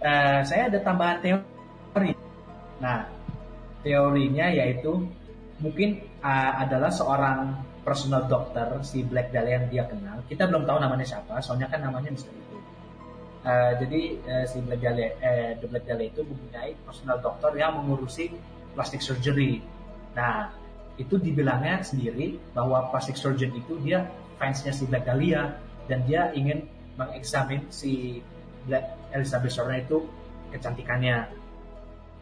[0.00, 2.14] Eh, saya ada tambahan teori.
[2.78, 3.06] Nah,
[3.82, 5.10] teorinya yaitu
[5.58, 7.38] mungkin eh, adalah seorang
[7.82, 10.22] personal doctor si Black Dahlia yang dia kenal.
[10.30, 12.58] Kita belum tahu namanya siapa, soalnya kan namanya misteri itu.
[13.42, 17.82] Eh, jadi eh, si Black Dahlia, eh, The Black Dahlia itu mempunyai personal doctor yang
[17.82, 18.30] mengurusi
[18.78, 19.58] plastic surgery.
[20.14, 20.54] Nah,
[20.94, 24.06] itu dibilangnya sendiri bahwa plastic surgeon itu dia
[24.38, 25.58] fansnya si Black Dahlia
[25.90, 28.22] dan dia ingin mengeksamin si
[28.70, 30.06] Black Elizabeth Shore itu
[30.54, 31.26] kecantikannya.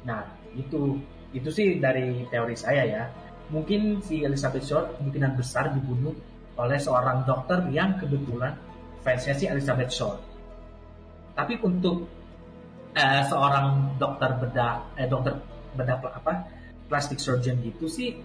[0.08, 0.24] Nah,
[0.56, 0.96] itu
[1.36, 3.04] itu sih dari teori saya ya.
[3.50, 6.14] Mungkin si Elizabeth Shore kemungkinan besar dibunuh
[6.54, 8.54] oleh seorang dokter yang kebetulan
[9.02, 10.20] fansnya si Elizabeth Shore.
[11.34, 12.06] Tapi untuk
[12.94, 15.34] eh, seorang dokter bedah eh, dokter
[15.74, 16.46] bedah apa
[16.90, 18.18] plastic surgeon gitu sih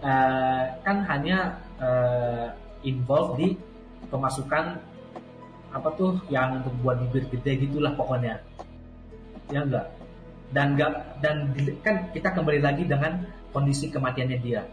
[0.00, 2.48] eh, kan hanya eh,
[2.84, 3.48] involve di
[4.08, 4.76] pemasukan
[5.72, 8.36] apa tuh yang untuk buat bibir gede gitulah pokoknya
[9.48, 9.88] ya enggak
[10.52, 10.92] dan enggak
[11.24, 11.36] dan
[11.80, 14.64] kan kita kembali lagi dengan kondisi kematiannya dia.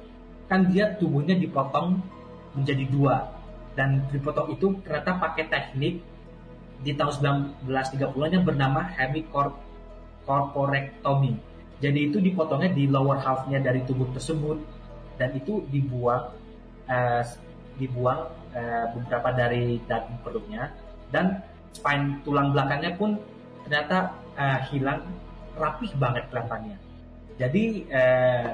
[0.50, 2.02] Kan dia tubuhnya dipotong
[2.58, 3.30] menjadi dua.
[3.78, 6.02] Dan dipotong itu ternyata pakai teknik
[6.80, 7.12] di tahun
[7.68, 11.36] 1930-an yang bernama hemicorporectomy.
[11.80, 14.58] Jadi itu dipotongnya di lower half-nya dari tubuh tersebut.
[15.20, 16.32] Dan itu dibuang
[16.88, 17.24] eh,
[17.80, 20.72] dibuang eh, beberapa dari daging perutnya.
[21.12, 21.44] Dan
[21.76, 23.20] spine tulang belakangnya pun
[23.68, 25.04] ternyata eh, hilang
[25.56, 26.78] rapih banget kelihatannya.
[27.40, 28.52] Jadi eh,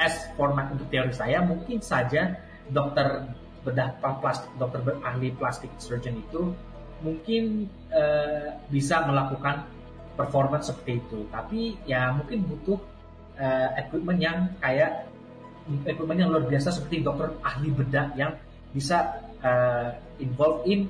[0.00, 2.40] as format untuk teori saya mungkin saja
[2.72, 3.28] dokter
[3.60, 6.56] bedah plastik dokter ahli plastik surgeon itu
[7.04, 9.68] mungkin eh, bisa melakukan
[10.16, 11.18] performance seperti itu.
[11.28, 12.80] Tapi ya mungkin butuh
[13.36, 15.08] eh, equipment yang kayak
[15.84, 18.32] equipment yang luar biasa seperti dokter ahli bedah yang
[18.72, 20.88] bisa eh, involved in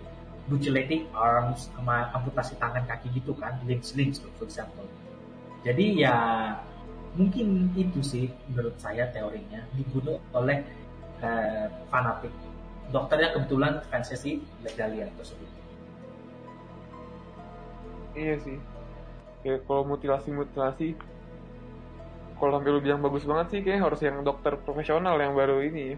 [0.51, 4.87] mutilating arms sama amputasi tangan kaki gitu kan limbs limbs for example.
[5.62, 6.16] Jadi ya
[7.18, 10.62] mungkin itu sih menurut saya teorinya dibunuh oleh
[11.23, 12.31] eh, fanatik
[12.90, 14.42] dokternya kebetulan fansnya si
[14.79, 15.61] Dahlia tersebut
[18.14, 18.59] Iya sih.
[19.40, 20.88] Kayak kalau mutilasi mutilasi,
[22.37, 25.94] kalau sampai lu bilang bagus banget sih, kayak harus yang dokter profesional yang baru ini,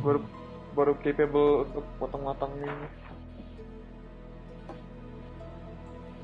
[0.00, 0.22] baru
[0.74, 2.86] baru capable untuk potong-potong ini.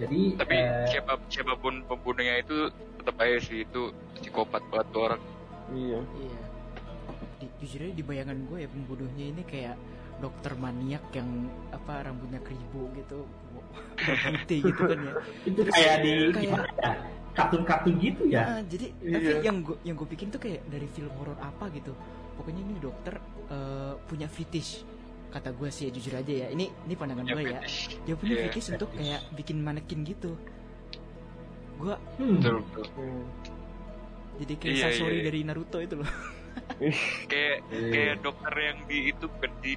[0.00, 3.82] jadi Tapi eh, siapa siapa pun pembunuhnya itu tetap aja sih itu
[4.14, 5.22] psikopat banget tuh orang.
[5.70, 6.00] Iya.
[6.14, 6.40] Iya.
[7.36, 9.76] Di, jujur aja di bayangan gue ya pembunuhnya ini kayak
[10.18, 11.28] dokter maniak yang
[11.70, 13.24] apa rambutnya keribu gitu,
[13.96, 15.12] putih gitu kan ya.
[15.42, 16.92] itu kayak di kayak- gimana ya
[17.30, 19.14] kartun-kartun gitu ya Ah, jadi Iya.
[19.14, 21.94] tapi yang gue yang gue bikin tuh kayak dari film horor apa gitu.
[22.34, 24.82] Pokoknya ini dokter eh, punya fetish
[25.30, 26.46] kata gue sih ya, jujur aja ya.
[26.50, 27.60] Ini ini pandangan Ya, gue ya.
[28.02, 30.34] Dia punya Iya, fetish untuk kayak bikin manekin gitu.
[31.80, 32.36] Gue Hmm.
[32.36, 32.84] Betul, betul.
[32.94, 33.24] Hmm.
[34.36, 35.24] jadi kayak Iya, Sasori iya.
[35.26, 36.08] dari Naruto itu loh.
[37.30, 37.90] Kayak Iya.
[37.92, 39.72] kayak dokter yang di itu kan di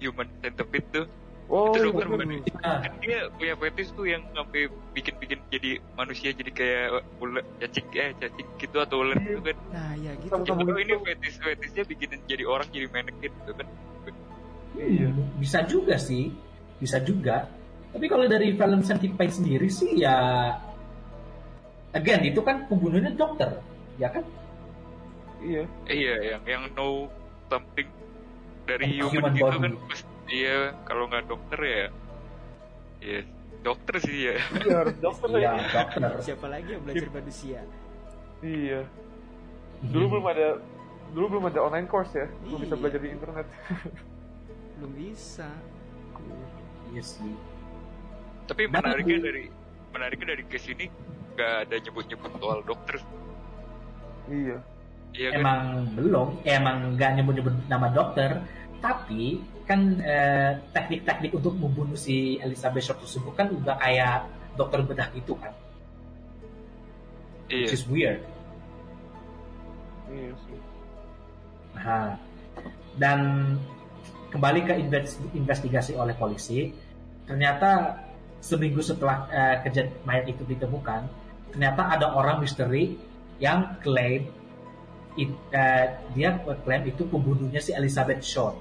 [0.00, 1.06] Human Centipede tuh.
[1.48, 2.40] Oh, itu iya, dokter bukan sih?
[2.60, 4.60] Ah, Kan dia punya fetish tuh yang sampai
[4.92, 6.84] bikin-bikin jadi manusia jadi kayak
[7.18, 9.56] ular cacing eh cacing gitu atau ular gitu kan.
[9.72, 10.30] Nah ya gitu.
[10.30, 11.02] Coba sama ini gitu.
[11.02, 13.66] fetish fetishnya bikin jadi orang jadi mannequin gitu kan.
[14.76, 15.08] Iya.
[15.08, 16.30] Hmm, bisa juga sih
[16.78, 17.44] bisa juga
[17.90, 20.16] tapi kalau dari film Centipede sendiri sih ya
[21.92, 23.58] again itu kan pembunuhnya dokter
[23.96, 24.24] ya kan
[25.40, 25.64] Iya.
[25.88, 27.08] Iya yang yang know
[27.48, 27.88] something
[28.68, 29.56] dari Human human, gitu body.
[29.58, 31.84] kan pasti iya kalau nggak dokter ya
[33.00, 33.18] ya
[33.60, 35.64] dokter sih ya Iya harus dokter iya lagi.
[35.72, 37.60] dokter Siapa lagi yang belajar manusia?
[38.40, 38.80] Iya.
[39.82, 40.48] Dulu belum ada
[41.10, 42.28] dulu belum ada online course ya.
[42.44, 42.80] Belum bisa Iya.
[42.84, 43.46] belajar di internet.
[44.76, 45.48] Belum bisa.
[46.88, 47.32] iya sih
[48.44, 49.44] tapi menariknya dari
[49.88, 50.86] menariknya dari case ini
[51.40, 53.00] nggak ada nyebut-nyebut soal dokter.
[54.28, 54.56] Iya.
[55.16, 55.40] iya kan?
[55.40, 55.60] Emang
[55.96, 58.44] belum emang nggak nyebut-nyebut nama dokter.
[58.84, 64.28] Tapi kan eh, teknik-teknik untuk membunuh si Elizabeth Short tersebut kan udah kayak
[64.60, 65.56] dokter bedah gitu kan?
[67.48, 67.64] Iya.
[67.64, 68.20] Which is weird.
[70.12, 70.58] Iya sih.
[71.80, 72.20] Nah,
[73.00, 73.20] dan
[74.28, 76.70] kembali ke inves- investigasi oleh polisi,
[77.24, 77.98] ternyata
[78.40, 81.06] seminggu setelah eh, kejadian mayat itu ditemukan,
[81.50, 82.94] ternyata ada orang misteri
[83.42, 84.28] yang klaim
[85.18, 88.56] it- eh, dia klaim itu pembunuhnya si Elizabeth Short.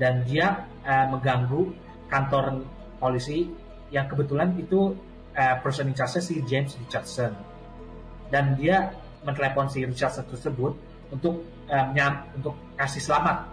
[0.00, 1.72] Dan dia eh, mengganggu
[2.08, 2.64] kantor
[2.96, 3.48] polisi
[3.92, 4.96] yang kebetulan itu
[5.36, 7.34] eh, person in charge si James Richardson.
[8.30, 8.94] Dan dia
[9.26, 10.72] mentelepon si Richardson tersebut
[11.12, 13.50] untuk eh, menyam- untuk kasih selamat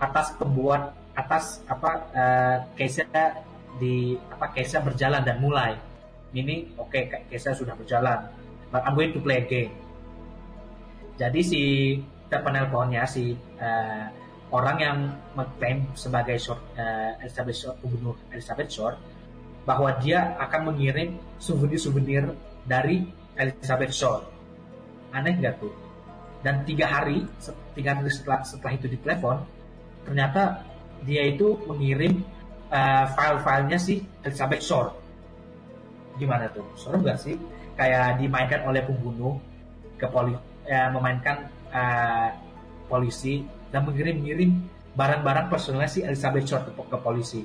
[0.00, 3.38] atas pembuat atas apa eh, case-nya
[3.78, 5.74] di apa case-nya berjalan dan mulai
[6.34, 8.26] ini oke case-nya sudah berjalan.
[8.74, 9.72] But I'm going to play a game.
[11.14, 11.62] Jadi si
[12.26, 13.30] penelponnya si
[13.62, 14.04] eh,
[14.50, 14.98] orang yang
[15.38, 18.98] mengklaim sebagai short, eh, Elizabeth Short, pembunuh Elizabeth Short
[19.62, 22.34] bahwa dia akan mengirim souvenir-souvenir
[22.66, 23.06] dari
[23.38, 24.26] Elizabeth Short.
[25.14, 25.70] Aneh nggak tuh?
[26.42, 27.22] Dan tiga hari
[27.78, 29.38] tiga hari setelah setelah itu ditelepon
[30.04, 30.60] ternyata
[31.06, 32.20] dia itu mengirim
[32.74, 35.03] eh, file-filenya si Elizabeth Short
[36.18, 37.34] gimana tuh serem nggak sih
[37.74, 39.38] kayak dimainkan oleh pembunuh
[39.98, 40.34] ke poli
[40.66, 42.28] eh, memainkan eh,
[42.86, 43.42] polisi
[43.74, 44.50] dan mengirim-ngirim
[44.94, 47.42] barang-barang personalnya si Elizabeth Short ke, ke polisi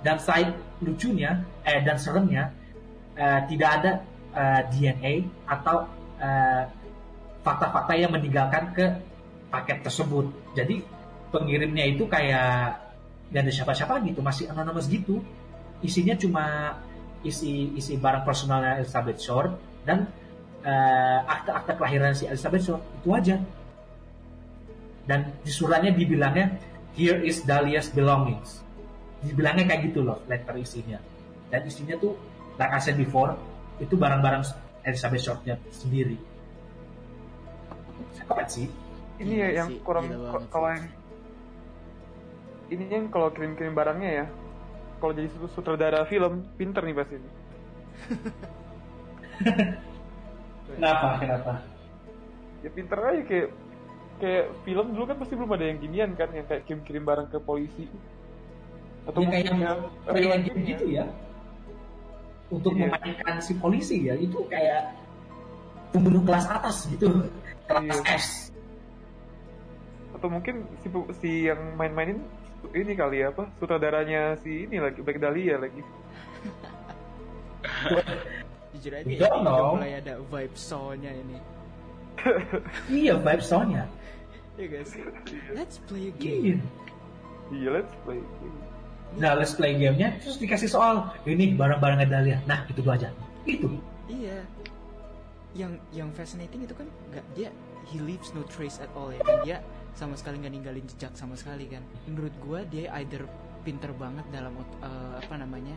[0.00, 2.48] dan side lucunya eh dan seremnya
[3.18, 3.92] eh, tidak ada
[4.32, 5.14] eh, DNA
[5.48, 5.98] atau
[7.46, 8.84] fakta-fakta yang meninggalkan ke
[9.48, 10.28] paket tersebut.
[10.52, 10.84] Jadi
[11.32, 12.76] pengirimnya itu kayak
[13.28, 15.20] gak ada siapa-siapa gitu, masih anonymous gitu.
[15.80, 16.76] Isinya cuma
[17.26, 19.50] isi isi barang personalnya Elizabeth Short
[19.82, 20.06] dan
[20.62, 23.36] eh, akte-akte kelahiran si Elizabeth Short itu aja.
[25.08, 26.60] Dan di suratnya dibilangnya
[26.92, 28.60] here is Dahlia's belongings.
[29.24, 31.00] Dibilangnya kayak gitu loh letter isinya.
[31.48, 32.14] Dan isinya tuh
[32.60, 33.34] like I said before
[33.80, 34.42] itu barang-barang
[34.84, 36.18] Elizabeth Shortnya sendiri.
[38.14, 38.68] Psikopat sih.
[39.18, 40.06] Ini ya yang sih, kurang
[40.52, 40.86] kalau yang
[42.68, 44.26] ini yang kalau kirim-kirim barangnya ya
[44.98, 47.16] kalau jadi sut- sutradara film pinter nih pasti.
[50.68, 51.06] Kenapa?
[51.22, 51.52] Kenapa?
[52.60, 53.48] Ya pinter aja kayak
[54.18, 57.38] kayak film dulu kan pasti belum ada yang ginian kan yang kayak kirim-kirim barang ke
[57.38, 57.86] polisi.
[59.06, 61.04] Atau Ya, kayak yang, yang kayak yang real gitu ya.
[62.48, 62.88] Untuk Iya.
[62.88, 64.92] memainkan si polisi ya, itu kayak
[65.92, 67.08] pembunuh kelas atas gitu.
[67.68, 68.16] Kelas Iya.
[68.16, 68.28] S.
[70.08, 70.90] atau mungkin si
[71.22, 72.18] si yang main-mainin
[72.74, 75.78] ini kali ya apa sutradaranya si ini lagi Black Dahlia lagi.
[78.76, 81.38] Jujur aja ya, don't udah mulai ada vibe soulnya ini.
[83.02, 83.84] iya, vibe soundnya.
[84.58, 85.02] Iya gak sih?
[85.54, 86.18] Let's play a Iya.
[86.18, 86.62] game.
[87.54, 88.20] Iya let's play.
[89.16, 91.08] Nah, let's play gamenya, terus dikasih soal.
[91.24, 92.44] Ini barang-barang Dalia.
[92.44, 93.08] Nah, itu dua aja.
[93.48, 93.80] Itu.
[94.04, 94.44] Iya.
[95.56, 97.48] Yang yang fascinating itu kan nggak dia
[97.88, 99.58] he leaves no trace at all ya kan dia
[99.98, 101.82] sama sekali nggak ninggalin jejak sama sekali kan.
[102.06, 103.26] Menurut gua dia either
[103.66, 105.74] pinter banget dalam eh, apa namanya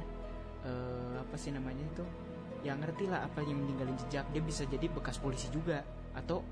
[0.62, 2.06] eh, apa sih namanya itu
[2.62, 4.30] yang ngerti lah apa yang ninggalin jejak.
[4.30, 5.82] Dia bisa jadi bekas polisi juga.
[6.14, 6.46] Atau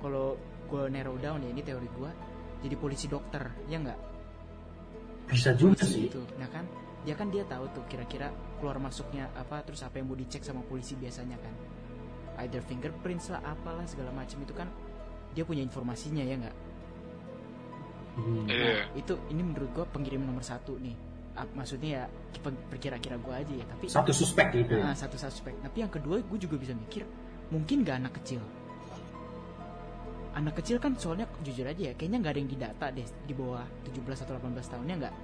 [0.00, 2.08] kalau gua narrow down ya ini teori gua
[2.64, 4.00] jadi polisi dokter ya nggak?
[5.28, 6.08] Bisa juga polisi sih.
[6.08, 6.64] itu nah kan?
[7.04, 10.64] Dia kan dia tahu tuh kira-kira keluar masuknya apa terus apa yang mau dicek sama
[10.64, 11.52] polisi biasanya kan?
[12.40, 14.72] Either fingerprints lah apalah segala macam itu kan
[15.36, 16.56] dia punya informasinya ya nggak
[18.14, 18.46] Hmm.
[18.46, 18.86] Iya.
[18.86, 20.94] Nah, itu ini menurut gua pengirim nomor satu nih
[21.34, 22.02] Ap- maksudnya ya
[22.36, 24.86] pe- perkira-kira gua aja ya tapi Satu suspek gitu ya.
[24.86, 27.02] Ah, satu suspek tapi yang kedua gue juga bisa mikir
[27.48, 28.38] mungkin gak anak kecil
[30.32, 33.62] anak kecil kan soalnya jujur aja ya kayaknya nggak ada yang didata deh di bawah
[33.84, 35.14] 17 atau 18 tahunnya nggak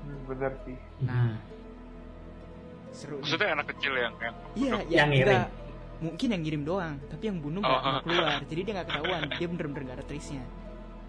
[0.00, 0.76] Hmm, bener sih.
[0.98, 1.36] nah
[2.90, 3.22] seru nih.
[3.22, 5.40] Maksudnya anak kecil yang yang Iya, Yang yang ngirim.
[6.00, 8.00] mungkin yang ngirim doang, tapi yang bunuh nggak Oh.
[8.02, 10.44] keluar, jadi dia nggak ketahuan, dia bener-bener nggak ada trace-nya.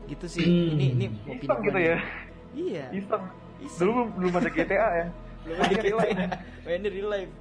[0.07, 0.45] Gitu sih.
[0.45, 0.77] Hmm.
[0.77, 1.05] Ini ini
[1.37, 1.97] Iseng gua gitu ya.
[2.55, 2.85] Iya.
[2.93, 3.23] Iseng.
[3.61, 3.79] iseng.
[3.81, 5.07] Dulu belum belum ada GTA ya.
[5.45, 6.19] belum ada real life.
[6.65, 7.33] Main real life.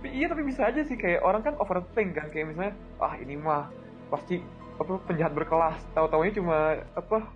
[0.00, 2.72] tapi iya tapi bisa aja sih kayak orang kan overthink kan kayak misalnya
[3.04, 3.68] ah ini mah
[4.08, 4.40] pasti
[4.80, 7.28] apa penjahat berkelas tahu-taunya cuma apa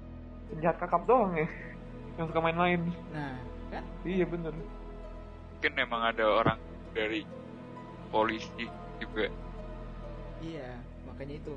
[0.48, 1.44] penjahat kakap doang ya
[2.16, 2.80] yang suka main-main
[3.12, 3.36] Nah,
[3.68, 3.84] kan?
[4.08, 6.60] iya bener mungkin emang ada orang
[6.92, 7.24] dari
[8.12, 8.68] polisi
[9.00, 9.32] juga.
[10.44, 10.76] Iya,
[11.08, 11.56] makanya itu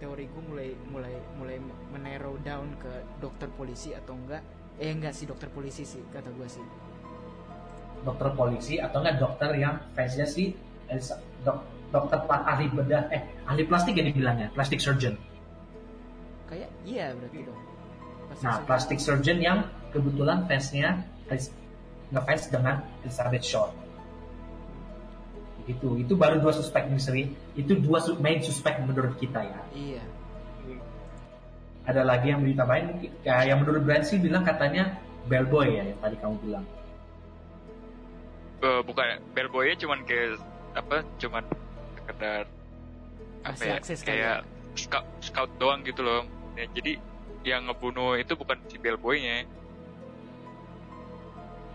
[0.00, 1.56] teori gue mulai mulai mulai
[1.92, 4.40] menarrow down ke dokter polisi atau enggak
[4.80, 6.64] eh enggak sih dokter polisi sih kata gue sih
[8.00, 10.56] Dokter polisi atau enggak dokter yang fansnya si
[10.88, 10.96] eh,
[11.44, 11.60] dok,
[11.92, 15.20] dokter ahli bedah eh ahli plastik ya dibilangnya plastic surgeon.
[16.48, 17.60] kayak iya berarti dong
[18.26, 18.66] Plastic Nah, surgeon.
[18.66, 19.58] plastic surgeon yang
[19.92, 21.02] kebetulan fansnya
[22.10, 23.70] ngefans dengan Elizabeth Short.
[25.68, 27.28] Itu, itu baru dua suspek misteri.
[27.52, 29.60] Itu dua su- main suspek menurut kita ya.
[29.74, 30.02] iya
[31.84, 34.94] Ada lagi yang ditambahin, kayak yang menurut Brian sih bilang katanya
[35.26, 36.64] bellboy ya, yang tadi kamu bilang.
[38.60, 40.38] Eh, bukan bellboynya cuman kayak
[40.76, 41.02] apa?
[41.16, 41.42] Cuman
[41.96, 42.44] sekedar
[43.40, 43.74] apa ya?
[43.80, 44.44] akses kayak
[44.76, 46.22] scout, scout doang gitu loh.
[46.54, 47.00] Ya, jadi
[47.42, 49.48] yang ngebunuh itu bukan si bellboynya.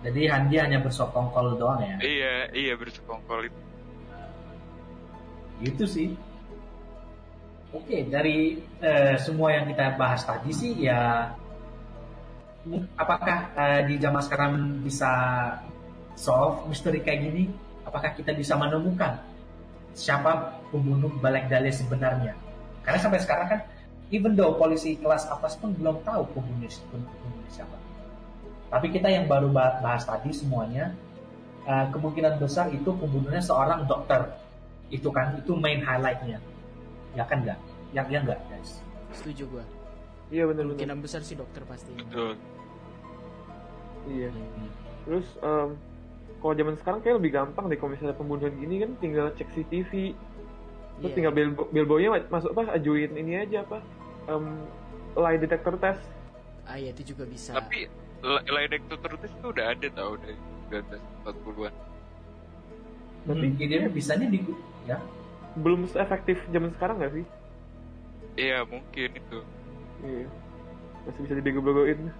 [0.05, 1.97] Jadi Han- dia hanya bersekongkol doang ya.
[1.97, 3.59] Iya, iya bersekongkol itu.
[5.63, 6.09] Gitu sih.
[7.75, 11.27] Oke, dari eh, semua yang kita bahas tadi sih ya
[12.95, 15.11] apakah eh, di zaman sekarang bisa
[16.15, 17.43] solve misteri kayak gini?
[17.85, 19.19] Apakah kita bisa menemukan
[19.93, 22.33] siapa pembunuh Balek Dale sebenarnya?
[22.81, 23.59] Karena sampai sekarang kan
[24.09, 27.77] even though polisi kelas atas pun belum tahu pembunuh, pembunuh siapa.
[28.71, 30.95] Tapi kita yang baru bah- bahas tadi semuanya
[31.67, 34.44] eh, kemungkinan besar itu pembunuhnya seorang dokter.
[34.87, 36.37] Itu kan itu main highlightnya.
[37.13, 37.59] Ya kan enggak?
[37.91, 38.71] Yang ya enggak, guys.
[39.13, 39.63] setuju gue
[40.27, 42.35] iya bener kemungkinan besar sih dokter pasti Betul.
[44.05, 44.27] iya
[45.05, 45.69] terus em,
[46.37, 50.11] kalau zaman sekarang kayak lebih gampang deh kalau misalnya pembunuhan gini kan tinggal cek CCTV
[50.95, 51.15] terus Iya.
[51.15, 53.79] tinggal bel bellboynya ma- masuk apa ajuin ini aja apa
[54.27, 54.43] em,
[55.15, 56.03] lie detector test
[56.65, 57.87] ah iya itu juga bisa Tapi
[58.19, 60.35] li- lie detector test itu udah ada tau dari
[60.67, 61.73] 1940-an.
[63.25, 64.39] Tapi- Hmm, ide bisanya di
[64.85, 65.01] ya.
[65.55, 67.25] belum efektif zaman sekarang nggak sih
[68.35, 69.39] Iya mungkin itu.
[70.03, 70.27] iya
[71.03, 72.11] masih bisa dibego-begoin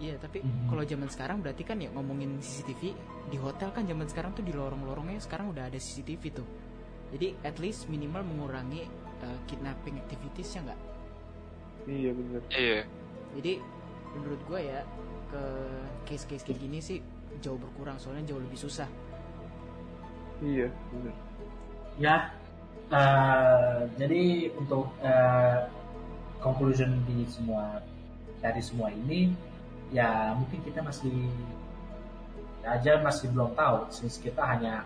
[0.00, 0.72] Iya, tapi Mhm.
[0.72, 2.96] kalau zaman sekarang berarti kan ya ngomongin CCTV
[3.28, 6.48] di hotel kan zaman sekarang tuh di lorong-lorongnya sekarang udah ada CCTV tuh.
[7.12, 8.88] Jadi at least minimal mengurangi
[9.20, 10.80] uh, kidnapping activities ya nggak?
[11.84, 12.80] iya bener Iya.
[13.36, 13.52] Jadi
[14.16, 14.80] menurut gue ya
[15.28, 15.42] ke
[16.06, 17.04] case-case kayak gini sih
[17.38, 18.88] jauh berkurang soalnya jauh lebih susah.
[20.44, 21.14] Iya bener.
[22.00, 22.16] Ya,
[22.88, 24.22] eh, jadi
[24.56, 25.68] untuk eh,
[26.40, 27.84] conclusion di semua
[28.40, 29.36] dari semua ini,
[29.92, 31.28] ya mungkin kita masih
[32.60, 34.84] ya aja masih belum tahu since kita hanya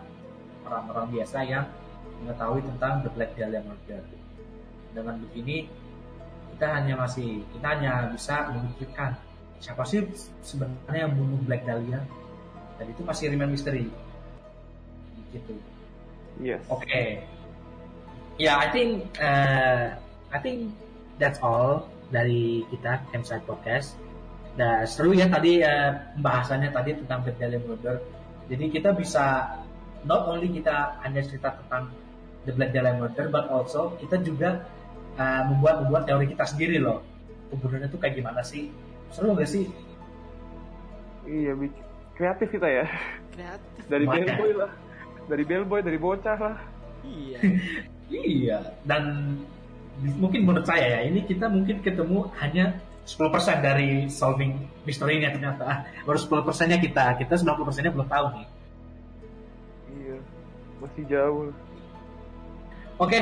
[0.67, 1.67] orang-orang biasa yang
[2.23, 4.03] mengetahui tentang the Black Dahlia Murder.
[4.95, 5.71] Dengan begini
[6.55, 9.19] kita hanya masih kita hanya bisa memikirkan
[9.59, 10.07] siapa sih
[10.43, 12.03] sebenarnya yang bunuh Black Dahlia.
[12.75, 13.87] Dan itu masih remain misteri
[15.35, 15.55] gitu
[16.43, 16.63] Yes.
[16.71, 17.23] oke
[18.39, 19.95] ya I think uh,
[20.35, 20.75] I think
[21.19, 23.95] that's all dari kita Campsite Podcast
[24.55, 27.99] Nah, seru ya tadi uh, pembahasannya tadi tentang Black Dahlia Murder.
[28.47, 29.51] Jadi kita bisa
[30.07, 31.91] not only kita hanya cerita tentang
[32.47, 34.63] The Black Dahlia Murder, but also kita juga
[35.19, 37.03] uh, membuat membuat teori kita sendiri loh.
[37.51, 38.71] Pembunuhannya tuh kayak gimana sih?
[39.11, 39.67] Seru gak sih?
[41.27, 41.59] Iya,
[42.15, 42.87] kreatif kita ya.
[43.35, 44.71] kreatif Dari bellboy lah.
[45.25, 46.57] Dari bellboy, dari bocah lah.
[47.05, 47.39] iya
[48.13, 48.59] Iya.
[48.85, 49.37] Dan
[50.21, 55.89] mungkin menurut saya ya, ini kita mungkin ketemu hanya 10% dari solving misteri-nya ternyata.
[56.05, 57.21] Baru 10%-nya kita.
[57.21, 58.47] Kita 90%-nya belum tahu nih.
[59.93, 60.17] Iya.
[60.81, 61.49] Masih jauh.
[62.95, 63.19] Oke,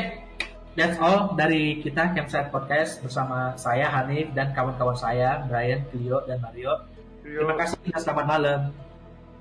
[0.76, 6.44] that's all dari kita Campsite Podcast bersama saya Hanif dan kawan-kawan saya Brian, Clio, dan
[6.44, 6.84] Mario.
[7.24, 8.60] Terima kasih dan selamat malam.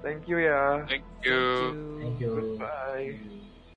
[0.02, 0.86] Thank you ya.
[0.88, 2.00] Thank you.
[2.02, 2.58] Thank you.
[2.60, 3.31] Goodbye.